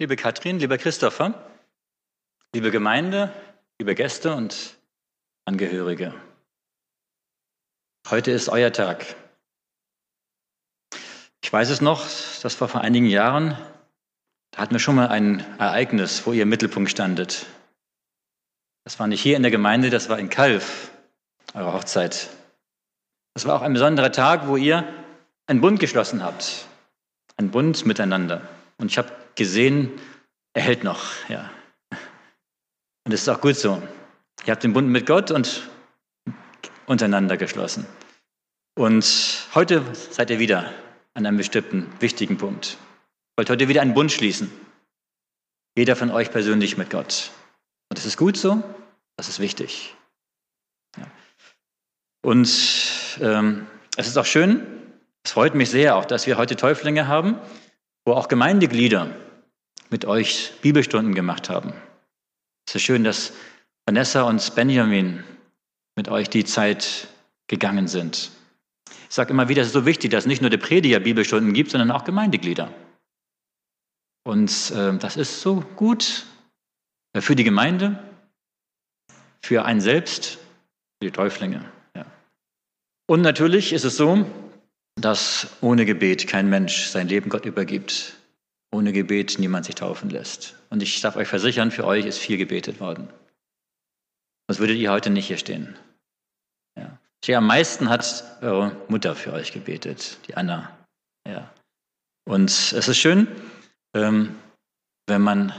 [0.00, 1.34] liebe Katrin, lieber Christopher,
[2.52, 3.32] liebe Gemeinde,
[3.78, 4.76] liebe Gäste und
[5.44, 6.14] Angehörige.
[8.10, 9.14] Heute ist euer Tag.
[11.42, 12.02] Ich weiß es noch,
[12.42, 13.56] das war vor einigen Jahren,
[14.50, 17.46] da hatten wir schon mal ein Ereignis, wo ihr im Mittelpunkt standet.
[18.84, 20.90] Das war nicht hier in der Gemeinde, das war in Kalf,
[21.54, 22.30] eure Hochzeit.
[23.34, 24.86] Das war auch ein besonderer Tag, wo ihr
[25.46, 26.66] einen Bund geschlossen habt.
[27.36, 28.42] Ein Bund miteinander.
[28.78, 29.92] Und ich habe gesehen,
[30.52, 31.28] er hält noch.
[31.28, 31.50] Ja.
[33.04, 33.82] Und es ist auch gut so.
[34.46, 35.68] Ihr habt den Bund mit Gott und
[36.86, 37.86] untereinander geschlossen.
[38.76, 40.72] Und heute seid ihr wieder
[41.14, 42.76] an einem bestimmten wichtigen Punkt.
[43.36, 44.50] Wollt heute wieder einen Bund schließen.
[45.76, 47.30] Jeder von euch persönlich mit Gott.
[47.88, 48.62] Und das ist gut so,
[49.16, 49.94] das ist wichtig.
[50.96, 51.06] Ja.
[52.22, 52.48] Und
[53.20, 54.66] ähm, es ist auch schön,
[55.24, 57.38] es freut mich sehr auch, dass wir heute Täuflinge haben,
[58.04, 59.14] wo auch Gemeindeglieder
[59.90, 61.72] mit euch Bibelstunden gemacht haben.
[62.66, 63.32] Es ist schön, dass
[63.86, 65.24] Vanessa und Benjamin
[65.96, 67.08] mit euch die Zeit
[67.46, 68.30] gegangen sind.
[69.08, 71.70] Ich sage immer wieder, es ist so wichtig, dass nicht nur der Prediger Bibelstunden gibt,
[71.70, 72.72] sondern auch Gemeindeglieder.
[74.24, 76.24] Und äh, das ist so gut
[77.16, 78.02] für die Gemeinde,
[79.42, 80.38] für einen selbst,
[80.98, 81.64] für die Täuflinge.
[81.94, 82.06] Ja.
[83.06, 84.26] Und natürlich ist es so,
[84.96, 88.14] dass ohne Gebet kein Mensch sein Leben Gott übergibt.
[88.72, 90.56] Ohne Gebet niemand sich taufen lässt.
[90.70, 93.08] Und ich darf euch versichern, für euch ist viel gebetet worden.
[94.48, 95.76] Sonst würdet ihr heute nicht hier stehen.
[96.76, 96.98] Ja.
[97.38, 100.76] am meisten hat eure Mutter für euch gebetet, die Anna.
[101.26, 101.52] Ja.
[102.26, 103.28] Und es ist schön,
[103.94, 104.36] ähm,
[105.06, 105.52] wenn man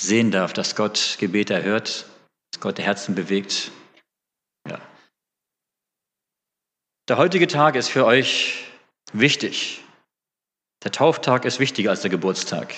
[0.00, 2.06] sehen darf, dass Gott Gebete erhört,
[2.52, 3.70] dass Gott Herzen bewegt.
[4.68, 4.80] Ja.
[7.08, 8.64] Der heutige Tag ist für euch
[9.12, 9.82] wichtig.
[10.84, 12.74] Der Tauftag ist wichtiger als der Geburtstag.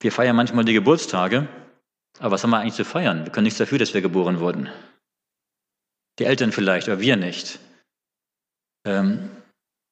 [0.00, 1.46] Wir feiern manchmal die Geburtstage,
[2.20, 3.24] aber was haben wir eigentlich zu feiern?
[3.24, 4.70] Wir können nichts dafür, dass wir geboren wurden.
[6.18, 7.58] Die Eltern vielleicht, aber wir nicht.
[8.86, 9.30] Ähm,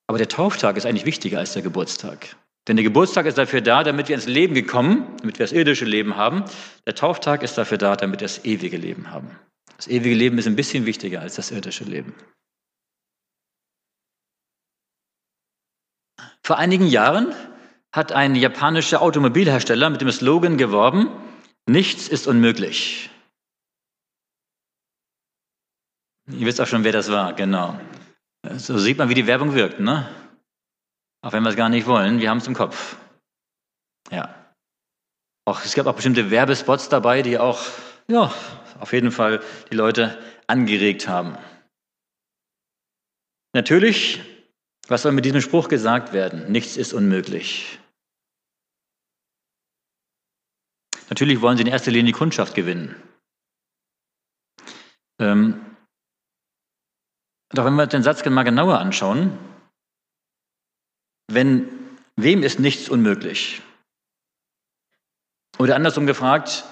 [0.06, 2.36] aber der Tauftag ist eigentlich wichtiger als der Geburtstag.
[2.68, 5.84] Denn der Geburtstag ist dafür da, damit wir ins Leben gekommen, damit wir das irdische
[5.84, 6.44] Leben haben.
[6.86, 9.38] Der Tauftag ist dafür da, damit wir das ewige Leben haben.
[9.76, 12.14] Das ewige Leben ist ein bisschen wichtiger als das irdische Leben.
[16.42, 17.34] Vor einigen Jahren
[17.92, 21.08] hat ein japanischer Automobilhersteller mit dem Slogan geworben,
[21.66, 23.10] nichts ist unmöglich.
[26.26, 27.78] Ihr wisst auch schon, wer das war, genau.
[28.56, 30.08] So sieht man, wie die Werbung wirkt, ne?
[31.22, 32.96] Auch wenn wir es gar nicht wollen, wir haben es im Kopf.
[34.10, 34.34] Ja.
[35.46, 37.60] Auch, es gab auch bestimmte Werbespots dabei, die auch,
[38.08, 38.32] ja,
[38.80, 41.36] auf jeden Fall die Leute angeregt haben.
[43.54, 44.20] Natürlich,
[44.88, 46.50] was soll mit diesem Spruch gesagt werden?
[46.50, 47.78] Nichts ist unmöglich.
[51.08, 53.00] Natürlich wollen sie in erster Linie die Kundschaft gewinnen.
[55.20, 55.64] Ähm,
[57.50, 59.38] doch wenn wir den Satz mal genauer anschauen,
[61.28, 61.68] wenn
[62.16, 63.62] wem ist nichts unmöglich?
[65.58, 66.64] Oder andersrum gefragt,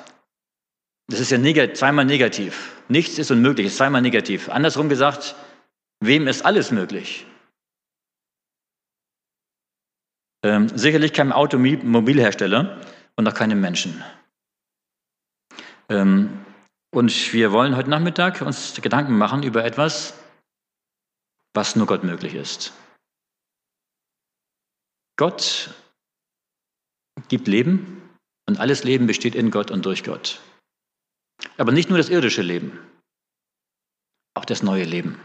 [1.13, 2.83] das ist ja neg zweimal negativ.
[2.89, 4.49] Nichts ist unmöglich, ist zweimal negativ.
[4.49, 5.37] Andersrum gesagt,
[6.01, 7.27] wem ist alles möglich?
[10.43, 12.81] Ähm, sicherlich keinem Automobilhersteller
[13.17, 14.03] und auch keinem Menschen.
[15.91, 16.47] Ähm,
[16.95, 20.15] und wir wollen heute Nachmittag uns Gedanken machen über etwas,
[21.53, 22.73] was nur Gott möglich ist.
[25.19, 25.75] Gott
[27.29, 28.01] gibt Leben
[28.49, 30.41] und alles Leben besteht in Gott und durch Gott.
[31.57, 32.79] Aber nicht nur das irdische Leben,
[34.35, 35.21] auch das neue Leben.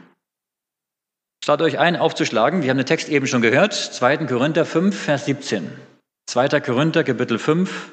[1.42, 2.62] Ich lade euch ein, aufzuschlagen.
[2.62, 3.74] Wir haben den Text eben schon gehört.
[3.74, 4.18] 2.
[4.26, 5.72] Korinther 5, Vers 17.
[6.26, 6.60] 2.
[6.60, 7.90] Korinther, Kapitel 5,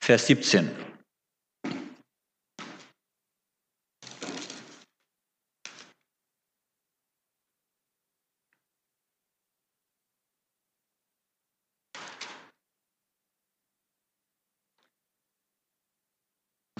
[0.00, 0.70] Vers 17.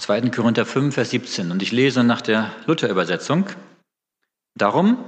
[0.05, 0.29] 2.
[0.29, 1.51] Korinther 5, Vers 17.
[1.51, 3.49] Und ich lese nach der Luther-Übersetzung.
[4.55, 5.03] Darum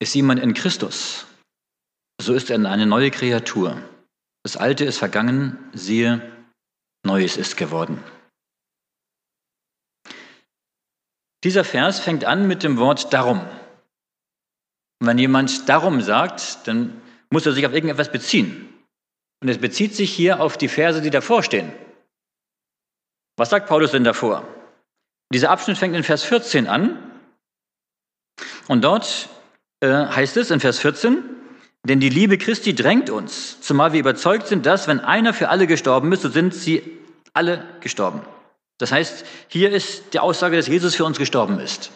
[0.00, 1.24] ist jemand in Christus,
[2.20, 3.80] so ist er eine neue Kreatur.
[4.42, 6.20] Das Alte ist vergangen, siehe,
[7.06, 8.02] Neues ist geworden.
[11.44, 13.38] Dieser Vers fängt an mit dem Wort darum.
[14.98, 17.00] Und wenn jemand darum sagt, dann
[17.30, 18.68] muss er sich auf irgendetwas beziehen.
[19.40, 21.72] Und es bezieht sich hier auf die Verse, die davor stehen.
[23.38, 24.42] Was sagt Paulus denn davor?
[25.32, 26.98] Dieser Abschnitt fängt in Vers 14 an.
[28.66, 29.28] Und dort
[29.80, 31.22] äh, heißt es in Vers 14,
[31.84, 35.68] Denn die Liebe Christi drängt uns, zumal wir überzeugt sind, dass, wenn einer für alle
[35.68, 36.82] gestorben ist, so sind sie
[37.32, 38.22] alle gestorben.
[38.78, 41.92] Das heißt, hier ist die Aussage, dass Jesus für uns gestorben ist.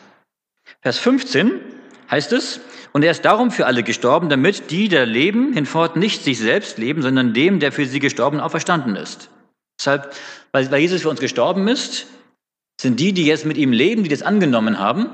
[0.80, 1.60] Vers 15
[2.08, 2.60] heißt es,
[2.92, 6.78] und er ist darum für alle gestorben, damit die, der leben, hinfort nicht sich selbst
[6.78, 9.28] leben, sondern dem, der für sie gestorben auferstanden ist.
[9.82, 10.14] Deshalb,
[10.52, 12.06] weil, Jesus für uns gestorben ist,
[12.80, 15.10] sind die, die jetzt mit ihm leben, die das angenommen haben,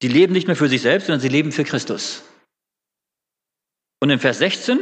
[0.00, 2.24] die leben nicht mehr für sich selbst, sondern sie leben für Christus.
[4.00, 4.78] Und in Vers 16,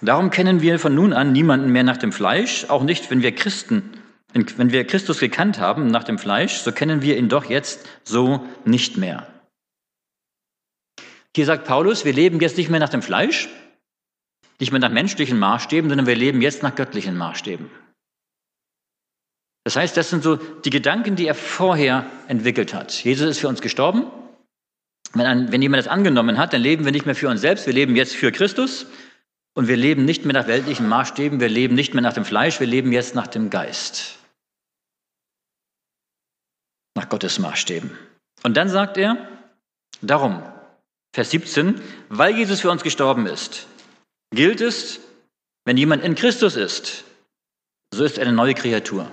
[0.00, 3.34] darum kennen wir von nun an niemanden mehr nach dem Fleisch, auch nicht, wenn wir
[3.34, 3.98] Christen,
[4.32, 8.46] wenn wir Christus gekannt haben nach dem Fleisch, so kennen wir ihn doch jetzt so
[8.64, 9.26] nicht mehr.
[11.36, 13.50] Hier sagt Paulus, wir leben jetzt nicht mehr nach dem Fleisch,
[14.60, 17.70] nicht mehr nach menschlichen Maßstäben, sondern wir leben jetzt nach göttlichen Maßstäben.
[19.64, 22.92] Das heißt, das sind so die Gedanken, die er vorher entwickelt hat.
[22.92, 24.06] Jesus ist für uns gestorben.
[25.14, 27.66] Wenn, ein, wenn jemand das angenommen hat, dann leben wir nicht mehr für uns selbst,
[27.66, 28.86] wir leben jetzt für Christus
[29.54, 32.60] und wir leben nicht mehr nach weltlichen Maßstäben, wir leben nicht mehr nach dem Fleisch,
[32.60, 34.18] wir leben jetzt nach dem Geist.
[36.96, 37.90] Nach Gottes Maßstäben.
[38.42, 39.16] Und dann sagt er,
[40.02, 40.42] darum,
[41.14, 43.68] Vers 17, weil Jesus für uns gestorben ist,
[44.34, 45.00] gilt es,
[45.64, 47.04] wenn jemand in Christus ist,
[47.92, 49.10] so ist er eine neue Kreatur.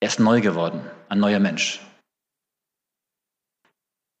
[0.00, 1.80] Er ist neu geworden, ein neuer Mensch.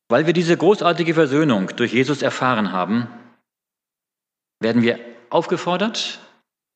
[0.08, 3.08] Weil wir diese großartige Versöhnung durch Jesus erfahren haben,
[4.60, 5.00] werden wir
[5.30, 6.20] aufgefordert,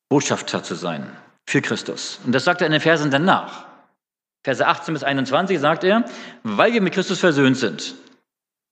[0.09, 1.15] Botschafter zu sein
[1.47, 2.19] für Christus.
[2.25, 3.65] Und das sagt er in den Versen danach.
[4.43, 6.05] Verse 18 bis 21 sagt er,
[6.43, 7.95] weil wir mit Christus versöhnt sind.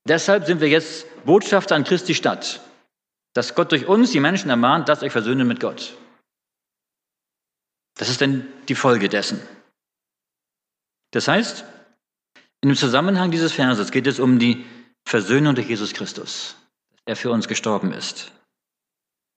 [0.07, 2.61] Deshalb sind wir jetzt Botschafter an Christi Stadt,
[3.37, 5.95] dass Gott durch uns die Menschen ermahnt, dass euch versöhnen mit Gott.
[7.95, 9.39] Das ist denn die Folge dessen.
[11.11, 11.63] Das heißt,
[12.61, 14.65] in dem Zusammenhang dieses Verses geht es um die
[15.07, 16.55] Versöhnung durch Jesus Christus,
[16.95, 18.31] dass er für uns gestorben ist.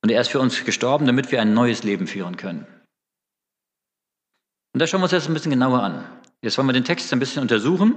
[0.03, 2.67] Und er ist für uns gestorben, damit wir ein neues Leben führen können.
[4.73, 6.23] Und das schauen wir uns jetzt ein bisschen genauer an.
[6.41, 7.97] Jetzt wollen wir den Text ein bisschen untersuchen.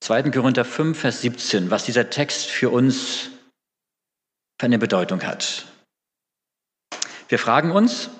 [0.00, 0.24] 2.
[0.32, 3.30] Korinther 5, Vers 17, was dieser Text für uns
[4.60, 5.66] für eine Bedeutung hat.
[7.28, 8.10] Wir fragen uns,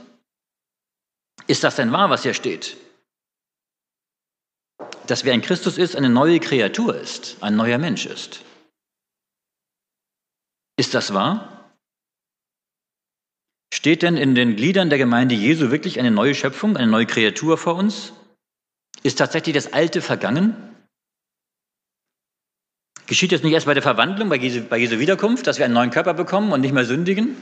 [1.46, 2.76] ist das denn wahr, was hier steht?
[5.06, 8.42] dass wer in Christus ist, eine neue Kreatur ist, ein neuer Mensch ist.
[10.76, 11.70] Ist das wahr?
[13.72, 17.58] Steht denn in den Gliedern der Gemeinde Jesu wirklich eine neue Schöpfung, eine neue Kreatur
[17.58, 18.12] vor uns?
[19.02, 20.73] Ist tatsächlich das Alte vergangen?
[23.06, 25.74] Geschieht das nicht erst bei der Verwandlung, bei Jesu, bei Jesu Wiederkunft, dass wir einen
[25.74, 27.36] neuen Körper bekommen und nicht mehr sündigen?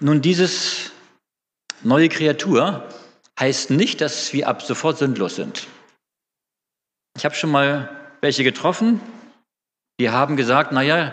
[0.00, 0.90] Nun, dieses
[1.82, 2.88] neue Kreatur
[3.38, 5.66] heißt nicht, dass wir ab sofort sinnlos sind.
[7.16, 7.90] Ich habe schon mal
[8.20, 9.00] welche getroffen,
[10.00, 11.12] die haben gesagt, naja,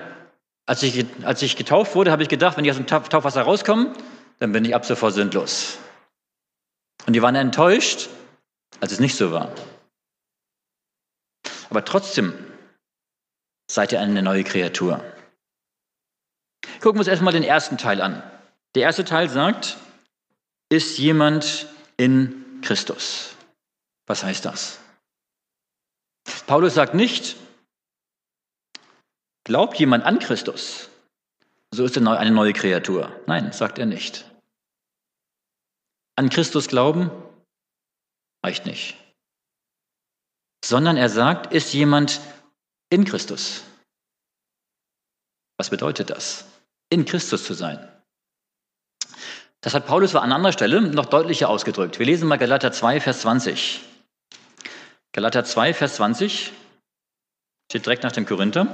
[0.65, 3.93] als ich, als ich getauft wurde, habe ich gedacht, wenn ich aus dem Taufwasser rauskomme,
[4.39, 5.77] dann bin ich ab sofort sinnlos.
[7.05, 8.09] Und die waren enttäuscht,
[8.79, 9.51] als es nicht so war.
[11.69, 12.33] Aber trotzdem
[13.69, 15.03] seid ihr eine neue Kreatur.
[16.81, 18.23] Gucken wir uns erstmal den ersten Teil an.
[18.75, 19.77] Der erste Teil sagt,
[20.69, 21.67] ist jemand
[21.97, 23.35] in Christus.
[24.07, 24.79] Was heißt das?
[26.47, 27.35] Paulus sagt nicht,
[29.43, 30.89] glaubt jemand an Christus,
[31.71, 33.21] so ist er eine neue Kreatur.
[33.27, 34.25] Nein, sagt er nicht.
[36.15, 37.11] An Christus glauben
[38.43, 38.97] reicht nicht.
[40.63, 42.19] Sondern er sagt, ist jemand
[42.89, 43.63] in Christus.
[45.57, 46.45] Was bedeutet das?
[46.89, 47.87] In Christus zu sein.
[49.61, 51.99] Das hat Paulus an anderer Stelle noch deutlicher ausgedrückt.
[51.99, 53.81] Wir lesen mal Galater 2, Vers 20.
[55.11, 56.53] Galater 2, Vers 20
[57.69, 58.67] steht direkt nach dem Korinther.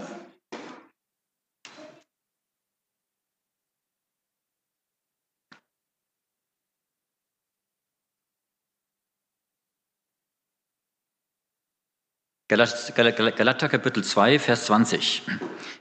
[12.47, 15.23] Galater Kapitel 2, Vers 20.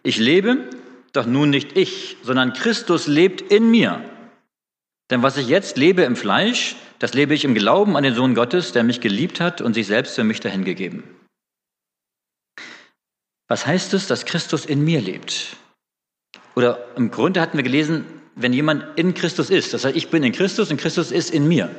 [0.03, 0.71] Ich lebe,
[1.13, 4.03] doch nun nicht ich, sondern Christus lebt in mir.
[5.11, 8.35] Denn was ich jetzt lebe im Fleisch, das lebe ich im Glauben an den Sohn
[8.35, 11.05] Gottes, der mich geliebt hat und sich selbst für mich dahingegeben.
[13.47, 15.57] Was heißt es, dass Christus in mir lebt?
[16.57, 18.07] Oder im Grunde hatten wir gelesen,
[18.37, 21.47] wenn jemand in Christus ist, das heißt, ich bin in Christus und Christus ist in
[21.47, 21.71] mir.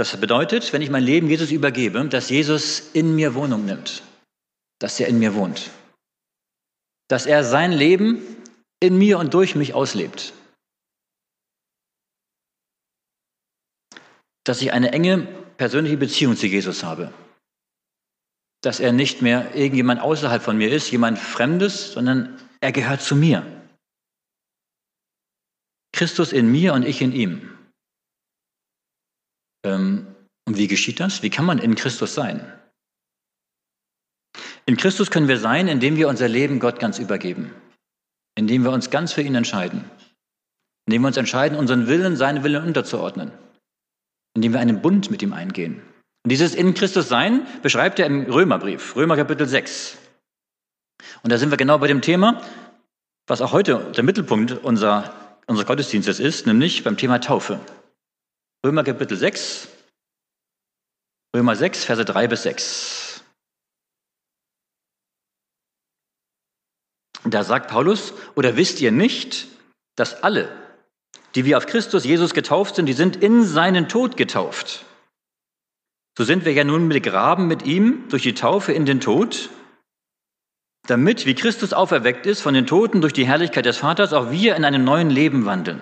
[0.00, 4.02] Das bedeutet, wenn ich mein Leben Jesus übergebe, dass Jesus in mir Wohnung nimmt,
[4.78, 5.70] dass er in mir wohnt,
[7.08, 8.22] dass er sein Leben
[8.80, 10.32] in mir und durch mich auslebt.
[14.44, 15.28] dass ich eine enge
[15.58, 17.12] persönliche Beziehung zu Jesus habe.
[18.62, 23.14] dass er nicht mehr irgendjemand außerhalb von mir ist, jemand Fremdes, sondern er gehört zu
[23.16, 23.44] mir.
[25.92, 27.59] Christus in mir und ich in ihm.
[29.64, 30.06] Ähm,
[30.46, 31.22] und wie geschieht das?
[31.22, 32.52] Wie kann man in Christus sein?
[34.66, 37.52] In Christus können wir sein, indem wir unser Leben Gott ganz übergeben,
[38.36, 39.84] indem wir uns ganz für ihn entscheiden,
[40.86, 43.32] indem wir uns entscheiden, unseren Willen, seinen Willen unterzuordnen,
[44.34, 45.82] indem wir einen Bund mit ihm eingehen.
[46.22, 49.98] Und dieses in Christus sein beschreibt er im Römerbrief, Römer Kapitel 6.
[51.22, 52.42] Und da sind wir genau bei dem Thema,
[53.26, 55.14] was auch heute der Mittelpunkt unserer,
[55.46, 57.60] unseres Gottesdienstes ist, nämlich beim Thema Taufe.
[58.64, 59.68] Römer Kapitel 6,
[61.34, 63.24] Römer 6, Verse 3 bis 6.
[67.24, 69.48] Da sagt Paulus, oder wisst ihr nicht,
[69.96, 70.50] dass alle,
[71.34, 74.84] die wir auf Christus Jesus getauft sind, die sind in seinen Tod getauft.
[76.18, 79.48] So sind wir ja nun begraben mit ihm durch die Taufe in den Tod,
[80.86, 84.56] damit, wie Christus auferweckt ist von den Toten durch die Herrlichkeit des Vaters, auch wir
[84.56, 85.80] in einem neuen Leben wandeln.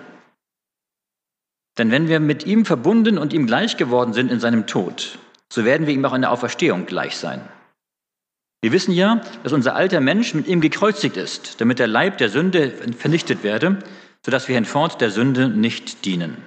[1.79, 5.17] Denn wenn wir mit ihm verbunden und ihm gleich geworden sind in seinem Tod,
[5.51, 7.41] so werden wir ihm auch in der Auferstehung gleich sein.
[8.61, 12.29] Wir wissen ja, dass unser alter Mensch mit ihm gekreuzigt ist, damit der Leib der
[12.29, 13.79] Sünde vernichtet werde,
[14.25, 16.43] sodass wir hinfort der Sünde nicht dienen.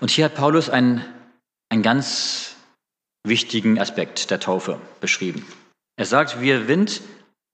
[0.00, 1.04] Und hier hat Paulus einen,
[1.68, 2.56] einen ganz
[3.22, 5.44] wichtigen Aspekt der Taufe beschrieben.
[5.96, 7.02] Er sagt, wir sind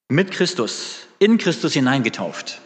[0.08, 2.60] mit Christus, in Christus hineingetauft.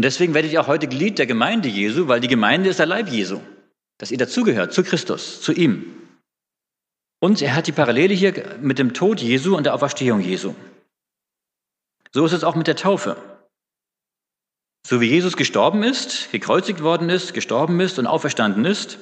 [0.00, 2.86] Und deswegen werdet ihr auch heute Glied der Gemeinde Jesu, weil die Gemeinde ist der
[2.86, 3.38] Leib Jesu,
[3.98, 5.94] dass ihr dazugehört, zu Christus, zu ihm.
[7.20, 10.54] Und er hat die Parallele hier mit dem Tod Jesu und der Auferstehung Jesu.
[12.12, 13.18] So ist es auch mit der Taufe.
[14.86, 19.00] So wie Jesus gestorben ist, gekreuzigt worden ist, gestorben ist und auferstanden ist,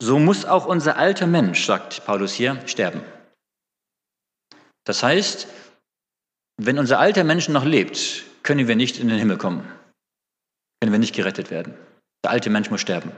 [0.00, 3.02] so muss auch unser alter Mensch, sagt Paulus hier, sterben.
[4.82, 5.46] Das heißt,
[6.56, 9.64] wenn unser alter Mensch noch lebt, können wir nicht in den Himmel kommen
[10.82, 11.74] können wir nicht gerettet werden.
[12.24, 13.12] Der alte Mensch muss sterben.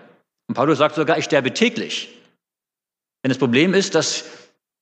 [0.48, 2.14] Und Paulus sagt sogar, ich sterbe täglich.
[3.24, 4.26] Denn das Problem ist, dass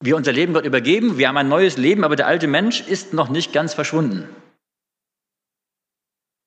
[0.00, 3.14] wir unser Leben Gott übergeben, wir haben ein neues Leben, aber der alte Mensch ist
[3.14, 4.28] noch nicht ganz verschwunden.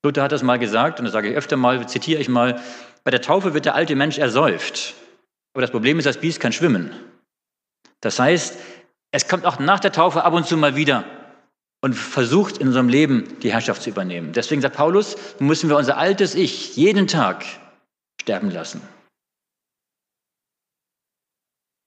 [0.03, 2.61] Luther hat das mal gesagt, und das sage ich öfter mal, zitiere ich mal,
[3.05, 4.93] bei der Taufe wird der alte Mensch ersäuft.
[5.53, 6.93] Aber das Problem ist, das Biest kann schwimmen.
[8.01, 8.57] Das heißt,
[9.11, 11.05] es kommt auch nach der Taufe ab und zu mal wieder
[11.85, 14.33] und versucht in unserem Leben die Herrschaft zu übernehmen.
[14.33, 17.45] Deswegen sagt Paulus, müssen wir unser altes Ich jeden Tag
[18.19, 18.81] sterben lassen.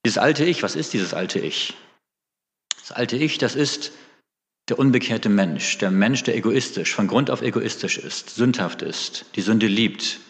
[0.07, 1.75] Dieses alte Ich, was ist dieses alte Ich?
[2.79, 3.91] Das alte Ich, das ist
[4.69, 9.43] der unbekehrte Mensch, der Mensch, der egoistisch, von Grund auf egoistisch ist, sündhaft ist, die
[9.43, 10.21] Sünde liebt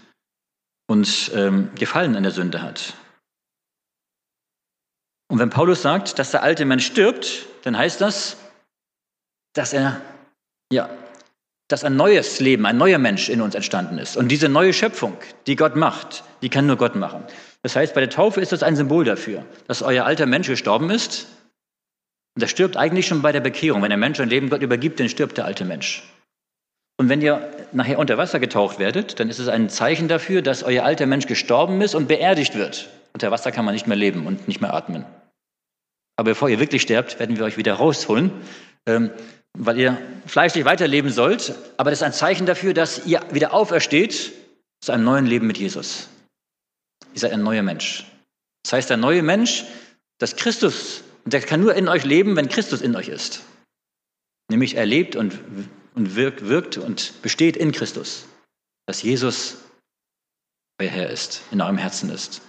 [0.86, 2.94] und ähm, Gefallen an der Sünde hat.
[5.30, 8.38] Und wenn Paulus sagt, dass der alte Mensch stirbt, dann heißt das,
[9.54, 10.00] dass er,
[10.72, 10.88] ja,
[11.68, 14.16] dass ein neues Leben, ein neuer Mensch in uns entstanden ist.
[14.16, 17.24] Und diese neue Schöpfung, die Gott macht, die kann nur Gott machen.
[17.62, 20.90] Das heißt, bei der Taufe ist das ein Symbol dafür, dass euer alter Mensch gestorben
[20.90, 21.26] ist.
[22.34, 23.82] Und der stirbt eigentlich schon bei der Bekehrung.
[23.82, 26.04] Wenn der Mensch sein Leben Gott übergibt, dann stirbt der alte Mensch.
[26.96, 30.62] Und wenn ihr nachher unter Wasser getaucht werdet, dann ist es ein Zeichen dafür, dass
[30.62, 32.88] euer alter Mensch gestorben ist und beerdigt wird.
[33.12, 35.04] Unter Wasser kann man nicht mehr leben und nicht mehr atmen.
[36.16, 38.32] Aber bevor ihr wirklich sterbt, werden wir euch wieder rausholen.
[38.86, 39.10] Ähm,
[39.58, 44.32] weil ihr fleischlich weiterleben sollt, aber das ist ein Zeichen dafür, dass ihr wieder aufersteht
[44.80, 46.08] zu einem neuen Leben mit Jesus.
[47.12, 48.06] Ihr seid ein neuer Mensch.
[48.62, 49.64] Das heißt, ein neuer Mensch,
[50.18, 53.42] dass Christus, der kann nur in euch leben, wenn Christus in euch ist.
[54.48, 55.38] Nämlich er lebt und,
[55.94, 58.26] und wirkt, wirkt und besteht in Christus.
[58.86, 59.56] Dass Jesus
[60.80, 62.42] euer Herr ist, in eurem Herzen ist.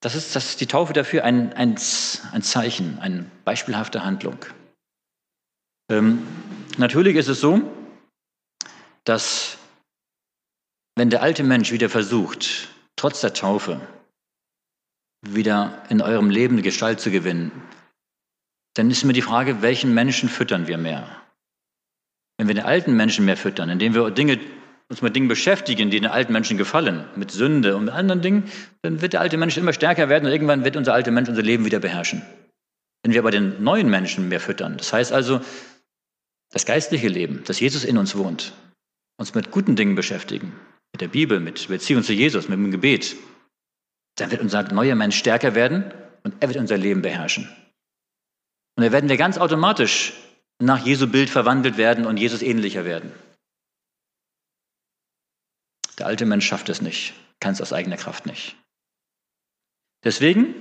[0.00, 1.76] Das ist, das ist die Taufe dafür ein, ein,
[2.32, 4.38] ein Zeichen, eine beispielhafte Handlung.
[5.90, 6.26] Ähm,
[6.76, 7.60] natürlich ist es so,
[9.04, 9.58] dass
[10.96, 13.80] wenn der alte Mensch wieder versucht, trotz der Taufe
[15.22, 17.52] wieder in eurem Leben Gestalt zu gewinnen,
[18.74, 21.08] dann ist mir die Frage, welchen Menschen füttern wir mehr?
[22.36, 24.38] Wenn wir den alten Menschen mehr füttern, indem wir Dinge,
[24.88, 28.50] uns mit Dingen beschäftigen, die den alten Menschen gefallen, mit Sünde und mit anderen Dingen,
[28.82, 31.42] dann wird der alte Mensch immer stärker werden und irgendwann wird unser alter Mensch unser
[31.42, 32.22] Leben wieder beherrschen.
[33.02, 35.40] Wenn wir aber den neuen Menschen mehr füttern, das heißt also,
[36.50, 38.54] das geistliche Leben, dass Jesus in uns wohnt,
[39.18, 40.52] uns mit guten Dingen beschäftigen,
[40.92, 43.16] mit der Bibel, mit Beziehung zu Jesus, mit dem Gebet,
[44.16, 45.92] dann wird unser neuer Mensch stärker werden
[46.24, 47.48] und er wird unser Leben beherrschen.
[48.76, 50.12] Und dann werden wir ganz automatisch
[50.60, 53.12] nach Jesu Bild verwandelt werden und Jesus ähnlicher werden.
[55.98, 58.56] Der alte Mensch schafft es nicht, kann es aus eigener Kraft nicht.
[60.04, 60.54] Deswegen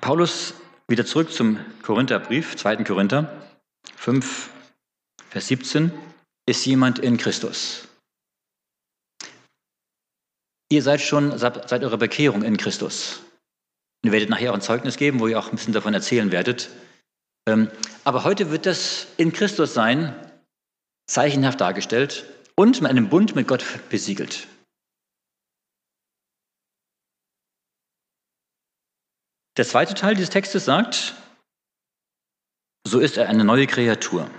[0.00, 0.54] Paulus
[0.88, 2.76] wieder zurück zum Korintherbrief, 2.
[2.84, 3.30] Korinther
[3.96, 4.50] 5,
[5.28, 5.92] Vers 17.
[6.46, 7.86] Ist jemand in Christus?
[10.70, 13.20] Ihr seid schon seit eurer Bekehrung in Christus.
[14.02, 16.70] Ihr werdet nachher auch ein Zeugnis geben, wo ihr auch ein bisschen davon erzählen werdet.
[17.46, 17.70] Ähm,
[18.04, 20.14] aber heute wird das in Christus sein,
[21.06, 24.46] zeichenhaft dargestellt und mit einem Bund mit Gott besiegelt.
[29.58, 31.16] Der zweite Teil dieses Textes sagt,
[32.86, 34.30] so ist er eine neue Kreatur.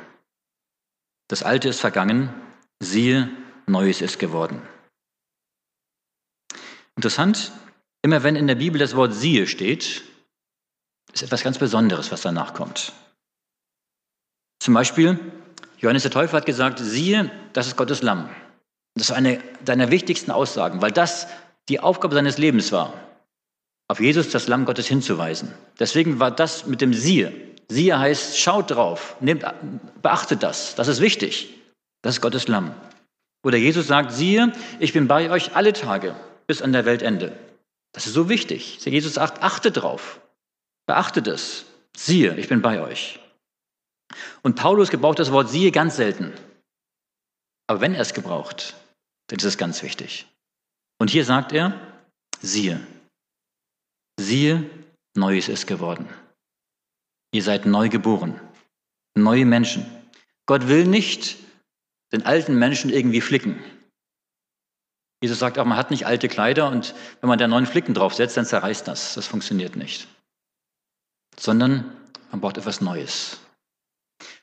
[1.27, 2.33] Das Alte ist vergangen,
[2.79, 3.29] siehe,
[3.67, 4.61] Neues ist geworden.
[6.95, 7.51] Interessant,
[8.01, 10.03] immer wenn in der Bibel das Wort siehe steht,
[11.11, 12.93] ist etwas ganz Besonderes, was danach kommt.
[14.63, 15.19] Zum Beispiel,
[15.79, 18.29] Johannes der Täufer hat gesagt, siehe, das ist Gottes Lamm.
[18.95, 21.27] Das ist eine seiner wichtigsten Aussagen, weil das
[21.67, 23.08] die Aufgabe seines Lebens war
[23.89, 25.53] auf Jesus, das Lamm Gottes, hinzuweisen.
[25.79, 27.33] Deswegen war das mit dem Siehe.
[27.67, 29.43] Siehe heißt, schaut drauf, nehmt,
[30.01, 31.55] beachtet das, das ist wichtig.
[32.01, 32.73] Das ist Gottes Lamm.
[33.43, 36.15] Oder Jesus sagt, siehe, ich bin bei euch alle Tage
[36.47, 37.37] bis an der Weltende.
[37.93, 38.83] Das ist so wichtig.
[38.85, 40.21] Jesus sagt, achtet drauf,
[40.85, 41.65] beachtet es.
[41.95, 43.19] Siehe, ich bin bei euch.
[44.41, 46.33] Und Paulus gebraucht das Wort siehe ganz selten.
[47.67, 48.75] Aber wenn er es gebraucht,
[49.27, 50.25] dann ist es ganz wichtig.
[50.97, 51.79] Und hier sagt er,
[52.41, 52.79] siehe,
[54.19, 54.69] Siehe,
[55.15, 56.07] Neues ist geworden.
[57.31, 58.39] Ihr seid neu geboren,
[59.15, 59.85] neue Menschen.
[60.45, 61.37] Gott will nicht
[62.11, 63.63] den alten Menschen irgendwie flicken.
[65.21, 68.35] Jesus sagt auch, man hat nicht alte Kleider und wenn man da neuen Flicken draufsetzt,
[68.35, 69.13] dann zerreißt das.
[69.13, 70.07] Das funktioniert nicht.
[71.37, 71.95] Sondern
[72.31, 73.39] man braucht etwas Neues.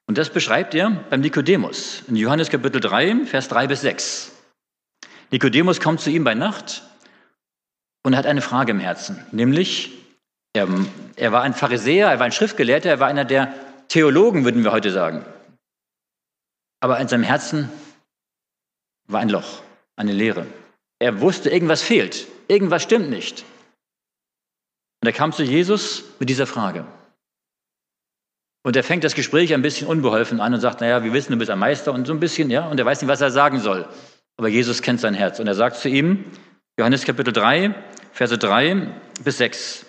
[0.06, 4.32] Und das beschreibt er beim Nikodemus in Johannes Kapitel 3, Vers 3 bis 6.
[5.30, 6.82] Nikodemus kommt zu ihm bei Nacht
[8.06, 9.90] und er hat eine Frage im Herzen, nämlich,
[10.52, 10.68] er,
[11.16, 13.52] er war ein Pharisäer, er war ein Schriftgelehrter, er war einer der
[13.88, 15.24] Theologen, würden wir heute sagen.
[16.78, 17.68] Aber in seinem Herzen
[19.08, 19.60] war ein Loch,
[19.96, 20.46] eine Leere.
[21.00, 23.44] Er wusste, irgendwas fehlt, irgendwas stimmt nicht.
[25.02, 26.86] Und er kam zu Jesus mit dieser Frage.
[28.62, 31.38] Und er fängt das Gespräch ein bisschen unbeholfen an und sagt, naja, wir wissen, du
[31.38, 33.58] bist ein Meister und so ein bisschen, ja, und er weiß nicht, was er sagen
[33.58, 33.88] soll.
[34.36, 36.24] Aber Jesus kennt sein Herz und er sagt zu ihm,
[36.78, 37.74] Johannes Kapitel 3,
[38.16, 39.84] Verse 3 bis 6.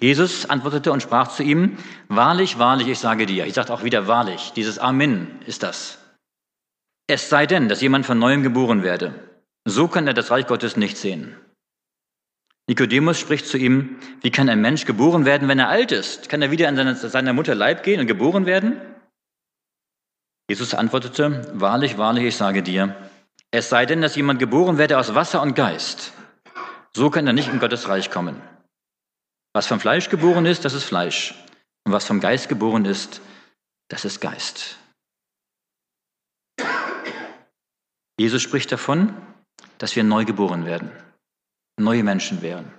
[0.00, 4.08] Jesus antwortete und sprach zu ihm, Wahrlich, wahrlich, ich sage dir, ich sage auch wieder
[4.08, 5.98] wahrlich, dieses Amen ist das.
[7.06, 9.14] Es sei denn, dass jemand von neuem geboren werde,
[9.64, 11.36] so kann er das Reich Gottes nicht sehen.
[12.66, 16.28] Nikodemus spricht zu ihm, wie kann ein Mensch geboren werden, wenn er alt ist?
[16.28, 18.80] Kann er wieder in seine, seiner Mutter Leib gehen und geboren werden?
[20.48, 22.96] Jesus antwortete, Wahrlich, wahrlich, ich sage dir,
[23.52, 26.12] es sei denn, dass jemand geboren werde aus Wasser und Geist.
[26.94, 28.40] So kann er nicht in Gottes Reich kommen.
[29.52, 31.34] Was vom Fleisch geboren ist, das ist Fleisch.
[31.84, 33.20] Und was vom Geist geboren ist,
[33.88, 34.78] das ist Geist.
[38.18, 39.16] Jesus spricht davon,
[39.78, 40.90] dass wir neu geboren werden,
[41.78, 42.70] neue Menschen werden.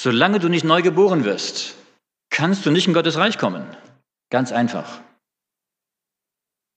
[0.00, 1.74] Solange du nicht neu geboren wirst,
[2.30, 3.66] kannst du nicht in Gottes Reich kommen.
[4.30, 5.00] Ganz einfach.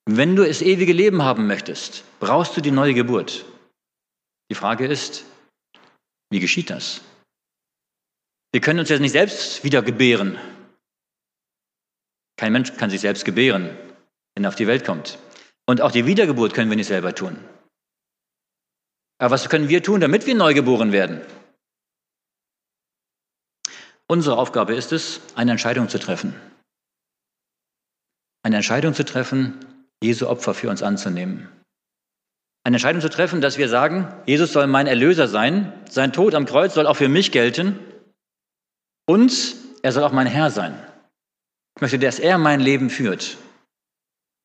[0.06, 3.46] Wenn du das ewige Leben haben möchtest, brauchst du die neue Geburt.
[4.50, 5.24] Die Frage ist,
[6.32, 7.02] wie geschieht das?
[8.52, 10.40] Wir können uns jetzt nicht selbst wieder gebären.
[12.38, 13.78] Kein Mensch kann sich selbst gebären,
[14.34, 15.20] wenn er auf die Welt kommt.
[15.68, 17.38] Und auch die Wiedergeburt können wir nicht selber tun.
[19.20, 21.22] Aber was können wir tun, damit wir neu geboren werden?
[24.08, 26.34] Unsere Aufgabe ist es, eine Entscheidung zu treffen.
[28.44, 31.48] Eine Entscheidung zu treffen, Jesu Opfer für uns anzunehmen.
[32.64, 36.46] Eine Entscheidung zu treffen, dass wir sagen, Jesus soll mein Erlöser sein, sein Tod am
[36.46, 37.80] Kreuz soll auch für mich gelten
[39.08, 40.78] und er soll auch mein Herr sein.
[41.76, 43.22] Ich möchte, dass er mein Leben führt.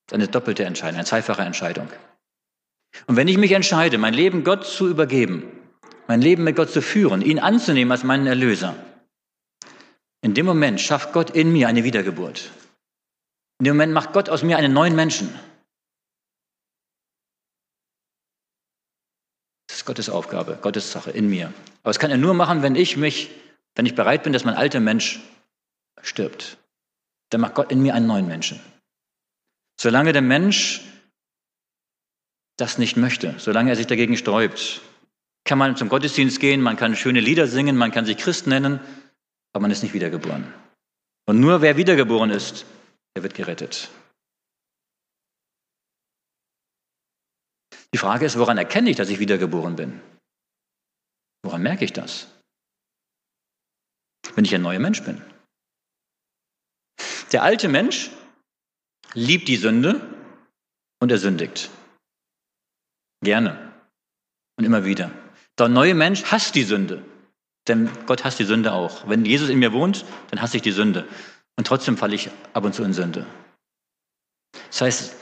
[0.07, 1.89] Das ist eine doppelte Entscheidung, eine zweifache Entscheidung.
[3.07, 5.45] Und wenn ich mich entscheide, mein Leben Gott zu übergeben,
[6.07, 8.75] mein Leben mit Gott zu führen, ihn anzunehmen als meinen Erlöser,
[10.23, 12.51] in dem Moment schafft Gott in mir eine Wiedergeburt.
[13.59, 15.33] In dem Moment macht Gott aus mir einen neuen Menschen.
[19.87, 21.47] Gottes Aufgabe, Gottes Sache in mir.
[21.83, 23.31] Aber das kann er nur machen, wenn ich mich,
[23.75, 25.21] wenn ich bereit bin, dass mein alter Mensch
[26.03, 26.59] stirbt.
[27.31, 28.61] Dann macht Gott in mir einen neuen Menschen.
[29.81, 30.83] Solange der Mensch
[32.57, 34.81] das nicht möchte, solange er sich dagegen sträubt,
[35.45, 38.81] kann man zum Gottesdienst gehen, man kann schöne Lieder singen, man kann sich Christ nennen,
[39.53, 40.53] aber man ist nicht wiedergeboren.
[41.27, 42.67] Und nur wer wiedergeboren ist,
[43.15, 43.89] er wird gerettet.
[47.97, 50.03] Die Frage ist, woran erkenne ich, dass ich wiedergeboren bin?
[51.43, 52.29] Woran merke ich das?
[54.35, 55.23] Wenn ich ein neuer Mensch bin,
[57.33, 58.11] Der alte Mensch
[59.15, 60.07] liebt die Sünde
[61.01, 61.71] und er sündigt.
[63.25, 63.73] Gerne
[64.59, 65.11] und immer wieder.
[65.59, 67.03] Der neue Mensch hasst die Sünde,
[67.67, 69.09] denn Gott hasst die Sünde auch.
[69.09, 71.09] Wenn Jesus in mir wohnt, dann hasse ich die Sünde.
[71.57, 73.27] Und trotzdem falle ich ab und zu in Sünde.
[74.69, 75.17] Das heißt,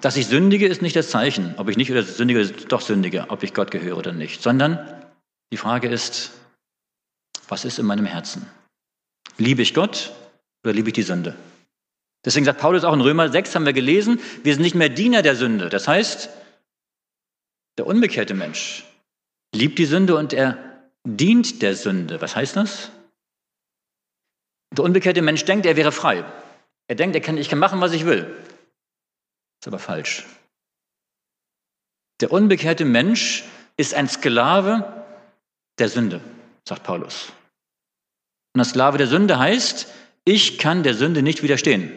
[0.00, 3.42] dass ich sündige, ist nicht das Zeichen, ob ich nicht oder sündige, doch sündige, ob
[3.42, 5.04] ich Gott gehöre oder nicht, sondern
[5.52, 6.32] die Frage ist,
[7.48, 8.46] was ist in meinem Herzen?
[9.38, 10.12] Liebe ich Gott
[10.64, 11.34] oder liebe ich die Sünde?
[12.24, 15.22] Deswegen sagt Paulus auch in Römer 6, haben wir gelesen, wir sind nicht mehr Diener
[15.22, 15.68] der Sünde.
[15.68, 16.30] Das heißt,
[17.76, 18.84] der unbekehrte Mensch
[19.54, 20.58] liebt die Sünde und er
[21.04, 22.20] dient der Sünde.
[22.20, 22.90] Was heißt das?
[24.76, 26.24] Der unbekehrte Mensch denkt, er wäre frei.
[26.88, 28.34] Er denkt, er kann, ich kann machen, was ich will.
[29.64, 30.26] Ist aber falsch.
[32.20, 33.44] Der unbekehrte Mensch
[33.78, 35.06] ist ein Sklave
[35.78, 36.20] der Sünde,
[36.68, 37.32] sagt Paulus.
[38.52, 39.90] Und der Sklave der Sünde heißt,
[40.26, 41.90] ich kann der Sünde nicht widerstehen.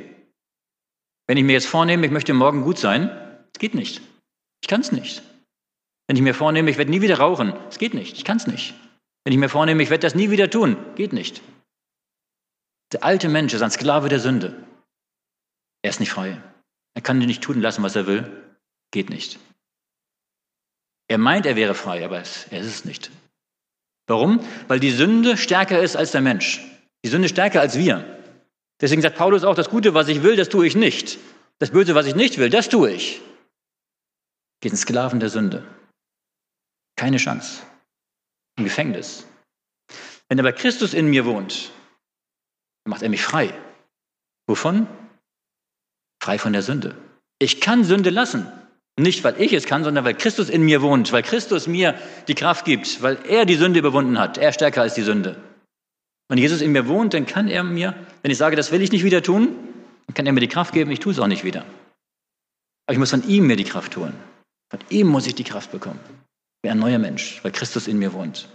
[1.28, 3.10] Wenn ich mir jetzt vornehme, ich möchte morgen gut sein,
[3.54, 4.00] es geht nicht.
[4.62, 5.22] Ich kann es nicht.
[6.08, 8.16] Wenn ich mir vornehme, ich werde nie wieder rauchen, es geht nicht.
[8.16, 8.76] Ich kann es nicht.
[9.26, 11.42] Wenn ich mir vornehme, ich werde das nie wieder tun, geht nicht.
[12.94, 14.56] Der alte Mensch ist ein Sklave der Sünde.
[15.82, 16.42] Er ist nicht frei.
[16.98, 18.26] Er kann nicht tun lassen, was er will.
[18.90, 19.38] Geht nicht.
[21.08, 23.12] Er meint, er wäre frei, aber er ist es nicht.
[24.08, 24.44] Warum?
[24.68, 26.60] Weil die Sünde stärker ist als der Mensch.
[27.06, 28.04] Die Sünde stärker als wir.
[28.82, 31.20] Deswegen sagt Paulus auch, das Gute, was ich will, das tue ich nicht.
[31.60, 33.22] Das Böse, was ich nicht will, das tue ich.
[34.62, 35.64] Geht ein Sklaven der Sünde.
[36.96, 37.62] Keine Chance.
[38.56, 39.28] Im Gefängnis.
[40.30, 41.72] Wenn aber Christus in mir wohnt,
[42.84, 43.54] dann macht er mich frei.
[44.48, 44.88] Wovon?
[46.28, 46.94] Frei von der Sünde.
[47.40, 48.48] Ich kann Sünde lassen.
[49.00, 51.96] Nicht, weil ich es kann, sondern weil Christus in mir wohnt, weil Christus mir
[52.28, 54.38] die Kraft gibt, weil er die Sünde überwunden hat.
[54.38, 55.38] Er stärker als die Sünde.
[56.28, 58.92] Wenn Jesus in mir wohnt, dann kann er mir, wenn ich sage, das will ich
[58.92, 59.56] nicht wieder tun,
[60.08, 61.62] dann kann er mir die Kraft geben, ich tue es auch nicht wieder.
[62.88, 64.14] Aber ich muss von ihm mir die Kraft holen.
[64.70, 66.02] Von ihm muss ich die Kraft bekommen.
[66.62, 68.50] Wie ein neuer Mensch, weil Christus in mir wohnt.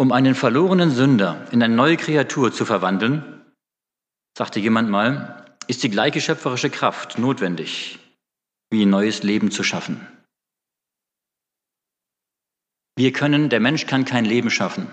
[0.00, 3.44] Um einen verlorenen Sünder in eine neue Kreatur zu verwandeln,
[4.34, 7.98] sagte jemand mal, ist die gleiche schöpferische Kraft notwendig,
[8.70, 10.06] wie ein neues Leben zu schaffen.
[12.96, 14.86] Wir können, der Mensch kann kein Leben schaffen.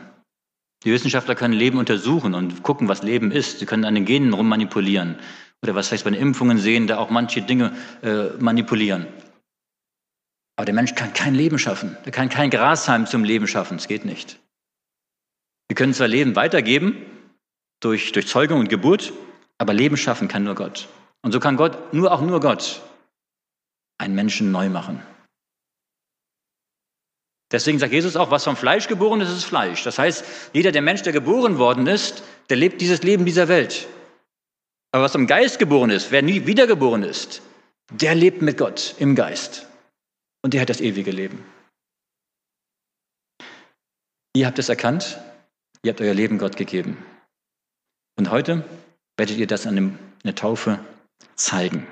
[0.84, 3.60] Die Wissenschaftler können Leben untersuchen und gucken, was Leben ist.
[3.60, 5.16] Sie können an den Genen rummanipulieren
[5.64, 9.08] oder was heißt bei den Impfungen sehen, da auch manche Dinge äh, manipulieren.
[10.58, 11.96] Aber der Mensch kann kein Leben schaffen.
[12.04, 13.78] Er kann kein Grashalm zum Leben schaffen.
[13.78, 14.38] Es geht nicht.
[15.68, 17.06] Wir können zwar Leben weitergeben
[17.80, 19.14] durch, durch Zeugung und Geburt,
[19.58, 20.88] aber Leben schaffen kann nur Gott.
[21.22, 22.82] Und so kann Gott, nur auch nur Gott,
[23.98, 25.02] einen Menschen neu machen.
[27.52, 29.84] Deswegen sagt Jesus auch, was vom Fleisch geboren ist, ist Fleisch.
[29.84, 33.88] Das heißt, jeder der Mensch, der geboren worden ist, der lebt dieses Leben dieser Welt.
[34.92, 37.42] Aber was vom Geist geboren ist, wer nie wiedergeboren ist,
[37.92, 39.66] der lebt mit Gott im Geist.
[40.42, 41.44] Und der hat das ewige Leben.
[44.36, 45.20] Ihr habt es erkannt,
[45.88, 46.98] ihr habt euer Leben Gott gegeben.
[48.18, 48.66] Und heute
[49.16, 50.80] werdet ihr das an der Taufe
[51.36, 51.88] zeigen.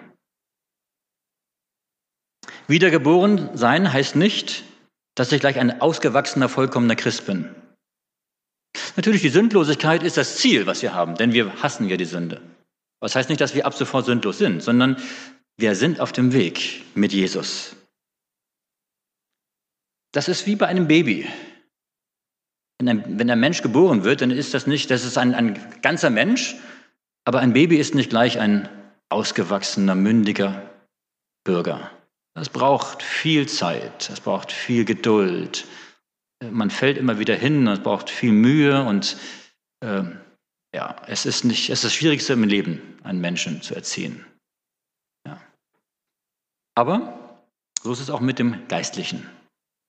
[2.68, 4.66] Wiedergeboren sein heißt nicht,
[5.16, 7.56] dass ich gleich ein ausgewachsener, vollkommener Christ bin.
[8.98, 12.42] Natürlich, die Sündlosigkeit ist das Ziel, was wir haben, denn wir hassen ja die Sünde.
[13.00, 15.02] Das heißt nicht, dass wir ab sofort sündlos sind, sondern
[15.58, 17.78] wir sind auf dem Weg mit Jesus.
[20.12, 21.30] Das ist wie bei einem Baby.
[22.80, 25.60] Wenn ein, wenn ein Mensch geboren wird, dann ist das nicht, das ist ein, ein
[25.82, 26.56] ganzer Mensch,
[27.24, 28.70] aber ein Baby ist nicht gleich ein
[29.10, 30.70] ausgewachsener, mündiger
[31.44, 31.92] Bürger.
[32.36, 35.66] Das braucht viel Zeit, das braucht viel Geduld.
[36.44, 39.16] Man fällt immer wieder hin, es braucht viel Mühe und
[39.80, 40.04] äh,
[40.76, 44.26] ja, es ist nicht, es ist das Schwierigste im Leben, einen Menschen zu erziehen.
[45.26, 45.42] Ja.
[46.76, 47.40] Aber
[47.82, 49.30] so ist es auch mit dem Geistlichen.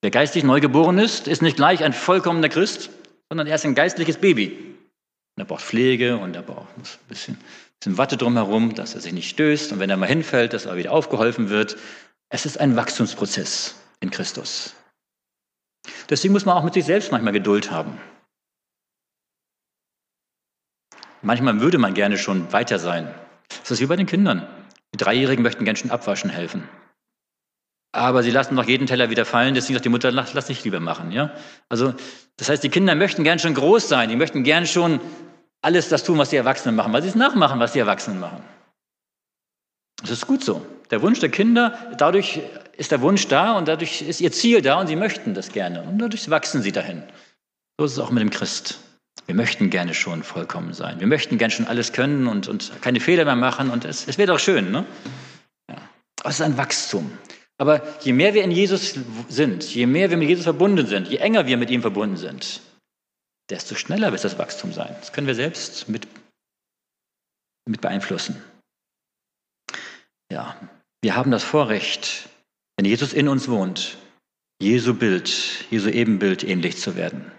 [0.06, 2.90] Wer geistlich neugeboren ist, ist nicht gleich ein vollkommener Christ,
[3.28, 4.50] sondern er ist ein geistliches Baby.
[4.52, 7.36] Und er braucht Pflege und er braucht ein bisschen,
[7.80, 10.76] bisschen Watte drumherum, dass er sich nicht stößt und wenn er mal hinfällt, dass er
[10.76, 11.76] wieder aufgeholfen wird.
[12.28, 14.76] Es ist ein Wachstumsprozess in Christus.
[16.08, 17.98] Deswegen muss man auch mit sich selbst manchmal Geduld haben.
[21.20, 23.12] Manchmal würde man gerne schon weiter sein.
[23.48, 24.46] Das ist wie bei den Kindern.
[24.94, 26.68] Die Dreijährigen möchten ganz schön abwaschen helfen.
[27.96, 30.64] Aber sie lassen noch jeden Teller wieder fallen, deswegen sagt die Mutter, lass, lass nicht
[30.64, 31.12] lieber machen.
[31.12, 31.32] Ja?
[31.68, 31.94] Also,
[32.36, 35.00] das heißt, die Kinder möchten gern schon groß sein, die möchten gern schon
[35.62, 38.42] alles das tun, was die Erwachsenen machen, weil sie es nachmachen, was die Erwachsenen machen.
[40.02, 40.64] Das ist gut so.
[40.90, 42.40] Der Wunsch der Kinder, dadurch
[42.76, 45.82] ist der Wunsch da und dadurch ist ihr Ziel da und sie möchten das gerne
[45.82, 47.02] und dadurch wachsen sie dahin.
[47.78, 48.78] So ist es auch mit dem Christ.
[49.26, 51.00] Wir möchten gerne schon vollkommen sein.
[51.00, 53.70] Wir möchten gerne schon alles können und, und keine Fehler mehr machen.
[53.70, 54.70] Und es, es wäre doch schön.
[54.70, 54.84] Ne?
[55.68, 55.76] Ja.
[56.20, 57.10] Aber es ist ein Wachstum.
[57.58, 61.16] Aber je mehr wir in Jesus sind, je mehr wir mit Jesus verbunden sind, je
[61.16, 62.60] enger wir mit ihm verbunden sind,
[63.48, 64.94] desto schneller wird das Wachstum sein.
[65.00, 66.06] Das können wir selbst mit,
[67.66, 68.42] mit beeinflussen.
[70.30, 70.60] Ja,
[71.02, 72.28] wir haben das Vorrecht,
[72.76, 73.96] wenn Jesus in uns wohnt,
[74.60, 77.30] Jesu Bild, Jesu Ebenbild ähnlich zu werden.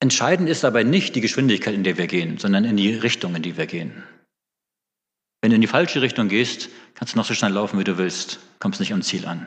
[0.00, 3.42] Entscheidend ist dabei nicht die Geschwindigkeit, in der wir gehen, sondern in die Richtung, in
[3.42, 4.04] die wir gehen.
[5.40, 7.98] Wenn du in die falsche Richtung gehst, kannst du noch so schnell laufen, wie du
[7.98, 9.46] willst, kommst nicht am Ziel an.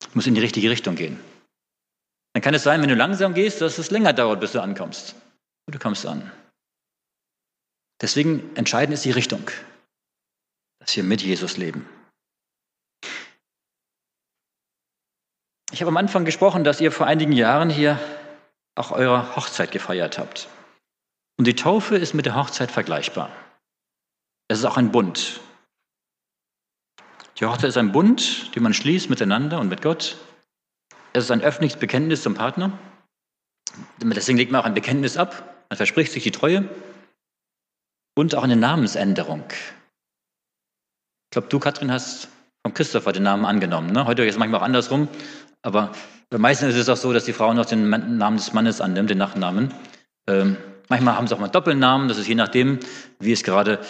[0.00, 1.20] Du musst in die richtige Richtung gehen.
[2.32, 5.14] Dann kann es sein, wenn du langsam gehst, dass es länger dauert, bis du ankommst.
[5.66, 6.30] Und du kommst an.
[8.00, 9.50] Deswegen entscheidend ist die Richtung,
[10.78, 11.86] dass wir mit Jesus leben.
[15.72, 18.00] Ich habe am Anfang gesprochen, dass ihr vor einigen Jahren hier
[18.74, 20.48] auch eure Hochzeit gefeiert habt.
[21.36, 23.30] Und die Taufe ist mit der Hochzeit vergleichbar.
[24.48, 25.40] Es ist auch ein Bund.
[27.38, 30.16] Die Hochzeit ist ein Bund, den man schließt miteinander und mit Gott.
[31.12, 32.76] Es ist ein öffentliches Bekenntnis zum Partner.
[33.98, 35.64] Deswegen legt man auch ein Bekenntnis ab.
[35.68, 36.68] Man verspricht sich die Treue.
[38.16, 39.44] Und auch eine Namensänderung.
[39.50, 42.28] Ich glaube, du, Katrin, hast
[42.64, 43.92] von Christopher den Namen angenommen.
[43.92, 44.06] Ne?
[44.06, 45.08] Heute ist es manchmal auch andersrum.
[45.62, 45.92] Aber
[46.36, 49.18] meistens ist es auch so, dass die Frau noch den Namen des Mannes annimmt, den
[49.18, 49.72] Nachnamen.
[50.26, 50.56] Ähm,
[50.88, 52.80] manchmal haben sie auch mal Doppelnamen, das ist je nachdem,
[53.20, 53.80] wie es gerade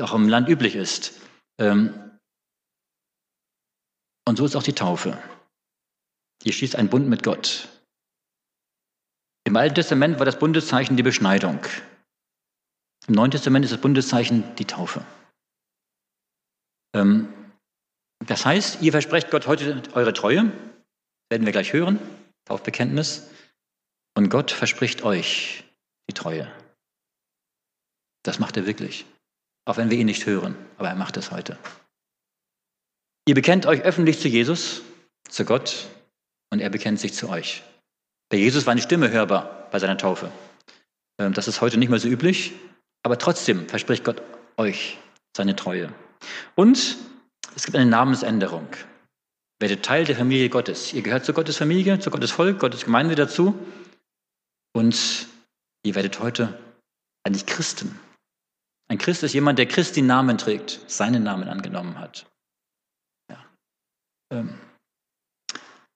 [0.00, 1.20] auch im Land üblich ist.
[1.58, 2.18] Ähm,
[4.26, 5.18] und so ist auch die Taufe.
[6.42, 7.68] Die schließt einen Bund mit Gott.
[9.46, 11.60] Im Alten Testament war das Bundeszeichen die Beschneidung.
[13.06, 15.04] Im Neuen Testament ist das Bundeszeichen die Taufe.
[16.94, 17.32] Ähm,
[18.26, 20.50] das heißt, ihr versprecht Gott heute eure Treue,
[21.28, 21.98] werden wir gleich hören,
[22.46, 23.30] Taufbekenntnis.
[24.16, 25.64] Und Gott verspricht euch
[26.08, 26.50] die Treue.
[28.22, 29.04] Das macht er wirklich.
[29.66, 31.58] Auch wenn wir ihn nicht hören, aber er macht es heute.
[33.26, 34.82] Ihr bekennt euch öffentlich zu Jesus,
[35.28, 35.86] zu Gott,
[36.50, 37.62] und er bekennt sich zu euch.
[38.28, 40.30] Bei Jesus war eine Stimme hörbar bei seiner Taufe.
[41.18, 42.52] Ähm, das ist heute nicht mehr so üblich,
[43.02, 44.22] aber trotzdem verspricht Gott
[44.56, 44.98] euch
[45.36, 45.92] seine Treue.
[46.54, 46.96] Und
[47.56, 48.68] es gibt eine Namensänderung.
[49.60, 50.92] Werdet Teil der Familie Gottes.
[50.92, 53.58] Ihr gehört zu Gottes Familie, zu Gottes Volk, Gottes Gemeinde dazu.
[54.72, 55.26] Und
[55.84, 56.58] ihr werdet heute
[57.22, 57.98] eigentlich Christen.
[58.88, 62.26] Ein Christ ist jemand, der Christi Namen trägt, seinen Namen angenommen hat.
[63.30, 63.44] Ja.
[64.30, 64.58] Ähm.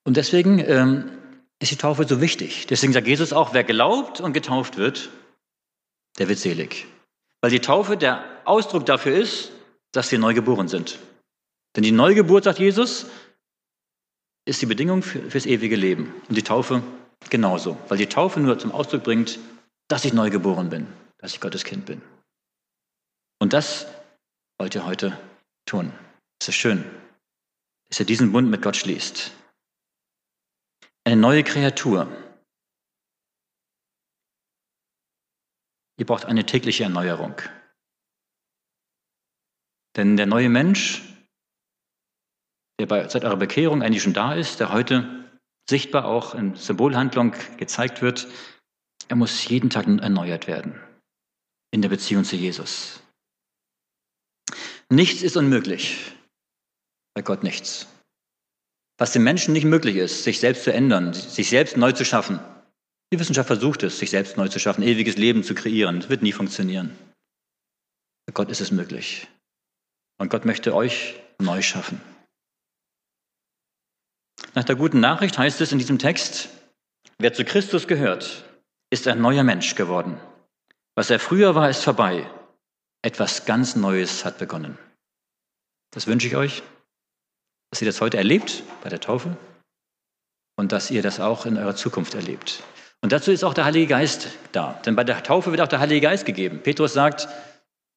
[0.05, 1.11] Und deswegen ähm,
[1.59, 2.67] ist die Taufe so wichtig.
[2.67, 5.11] Deswegen sagt Jesus auch, wer glaubt und getauft wird,
[6.19, 6.87] der wird selig.
[7.41, 9.53] Weil die Taufe der Ausdruck dafür ist,
[9.93, 10.99] dass wir neu geboren sind.
[11.77, 13.07] Denn die Neugeburt, sagt Jesus,
[14.47, 16.15] ist die Bedingung für, fürs ewige Leben.
[16.29, 16.83] Und die Taufe
[17.31, 17.77] genauso.
[17.89, 19.39] Weil die Taufe nur zum Ausdruck bringt,
[19.89, 20.87] dass ich neu geboren bin,
[21.19, 22.01] dass ich Gottes Kind bin.
[23.41, 23.87] Und das
[24.59, 25.19] wollt ihr heute
[25.67, 25.93] tun.
[26.41, 26.85] Es ist schön,
[27.89, 29.33] dass ihr diesen Bund mit Gott schließt.
[31.05, 32.07] Eine neue Kreatur.
[35.99, 37.35] Ihr braucht eine tägliche Erneuerung.
[39.97, 41.03] Denn der neue Mensch,
[42.79, 45.29] der seit eurer Bekehrung eigentlich schon da ist, der heute
[45.69, 48.29] sichtbar auch in Symbolhandlung gezeigt wird,
[49.09, 50.81] er muss jeden Tag erneuert werden
[51.73, 53.03] in der Beziehung zu Jesus.
[54.91, 56.13] Nichts ist unmöglich.
[57.15, 57.87] Bei Gott nichts.
[58.97, 62.41] Was dem Menschen nicht möglich ist, sich selbst zu ändern, sich selbst neu zu schaffen.
[63.13, 66.01] Die Wissenschaft versucht es, sich selbst neu zu schaffen, ewiges Leben zu kreieren.
[66.01, 66.97] Das wird nie funktionieren.
[68.27, 69.29] Bei Gott ist es möglich.
[70.19, 72.01] Und Gott möchte euch neu schaffen.
[74.55, 76.49] Nach der guten Nachricht heißt es in diesem Text,
[77.19, 78.45] wer zu Christus gehört,
[78.91, 80.19] ist ein neuer Mensch geworden.
[80.97, 82.29] Was er früher war, ist vorbei.
[83.03, 84.79] Etwas ganz Neues hat begonnen.
[85.93, 86.63] Das wünsche ich euch,
[87.71, 89.37] dass ihr das heute erlebt bei der Taufe
[90.57, 92.63] und dass ihr das auch in eurer Zukunft erlebt.
[93.01, 94.73] Und dazu ist auch der Heilige Geist da.
[94.85, 96.61] Denn bei der Taufe wird auch der Heilige Geist gegeben.
[96.63, 97.29] Petrus sagt,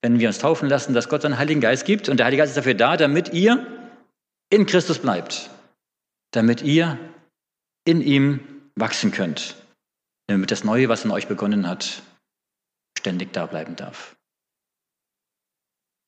[0.02, 2.08] wenn wir uns taufen lassen, dass Gott seinen Heiligen Geist gibt.
[2.08, 3.66] Und der Heilige Geist ist dafür da, damit ihr
[4.52, 5.50] in Christus bleibt.
[6.32, 7.00] Damit ihr
[7.84, 8.40] in ihm
[8.76, 9.56] wachsen könnt.
[10.28, 12.04] Damit das Neue, was in euch begonnen hat,
[12.98, 14.16] ständig da bleiben darf.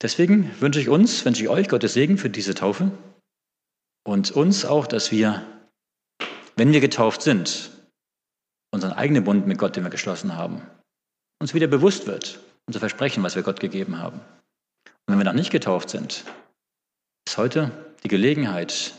[0.03, 2.91] Deswegen wünsche ich uns, wünsche ich euch Gottes Segen für diese Taufe
[4.05, 5.47] und uns auch, dass wir,
[6.57, 7.71] wenn wir getauft sind,
[8.71, 10.61] unseren eigenen Bund mit Gott, den wir geschlossen haben,
[11.41, 14.19] uns wieder bewusst wird, unser Versprechen, was wir Gott gegeben haben.
[14.85, 16.25] Und wenn wir noch nicht getauft sind,
[17.25, 17.71] ist heute
[18.03, 18.93] die Gelegenheit,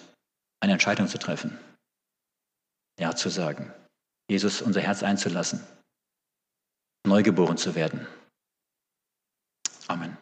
[0.61, 1.59] eine Entscheidung zu treffen.
[2.99, 3.75] Ja zu sagen.
[4.31, 5.61] Jesus unser Herz einzulassen.
[7.07, 8.07] Neugeboren zu werden.
[9.89, 10.17] Amen.